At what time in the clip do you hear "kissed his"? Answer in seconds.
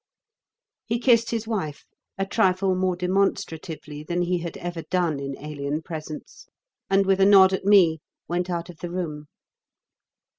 0.97-1.47